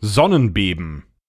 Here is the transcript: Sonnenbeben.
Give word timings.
Sonnenbeben. 0.00 1.04